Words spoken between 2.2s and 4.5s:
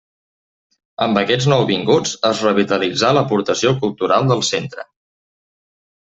es revitalitzà l'aportació cultural del